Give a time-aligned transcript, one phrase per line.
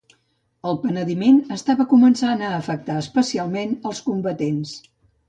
[0.69, 4.73] El penediment estava començant a afectar especialment els combatents.